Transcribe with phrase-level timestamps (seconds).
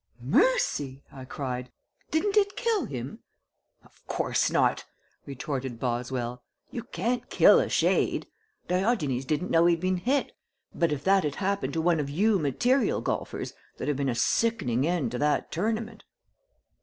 [0.19, 1.71] "Mercy!" I cried.
[2.09, 3.19] "Didn't it kill him?"
[3.85, 4.83] "Of course not,"
[5.27, 6.41] retorted Boswell.
[6.71, 8.25] "You can't kill a shade.
[8.67, 10.31] Diogenes didn't know he'd been hit,
[10.73, 14.15] but if that had happened to one of you material golfers there'd have been a
[14.15, 16.03] sickening end to that tournament."